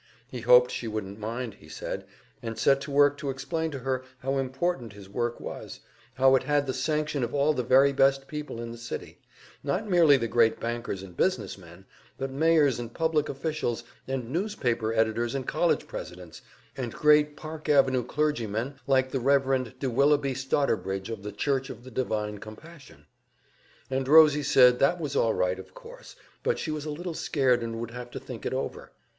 [0.31, 2.05] He hoped she wouldn't mind, he said,
[2.41, 5.79] and set to work to explain to her how important his work was,
[6.15, 9.19] how it had the sanction of all the very best people in the city
[9.63, 11.85] not merely the great bankers and business men,
[12.17, 16.41] but mayors and public officials and newspaper editors and college presidents,
[16.75, 19.77] and great Park Avenue clergymen like the Rev.
[19.77, 23.05] de Willoughby Stotterbridge of the Church of the Divine Compassion.
[23.87, 27.61] And Rosie said that was all right, of course, but she was a little scared
[27.61, 28.89] and would have to think it over.